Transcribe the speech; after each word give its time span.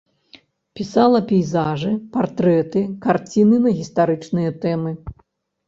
Пісала 0.79 1.19
пейзажы, 1.31 1.91
партрэты, 2.17 2.83
карціны 3.05 3.63
на 3.69 3.77
гістарычныя 3.83 4.59
тэмы. 4.67 4.99